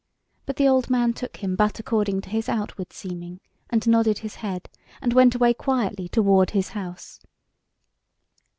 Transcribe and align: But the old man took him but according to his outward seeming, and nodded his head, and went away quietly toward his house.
But 0.47 0.55
the 0.55 0.67
old 0.67 0.89
man 0.89 1.13
took 1.13 1.37
him 1.37 1.55
but 1.55 1.77
according 1.79 2.21
to 2.21 2.29
his 2.31 2.49
outward 2.49 2.91
seeming, 2.91 3.39
and 3.69 3.87
nodded 3.87 4.17
his 4.17 4.33
head, 4.41 4.67
and 4.99 5.13
went 5.13 5.35
away 5.35 5.53
quietly 5.53 6.09
toward 6.09 6.49
his 6.49 6.69
house. 6.69 7.19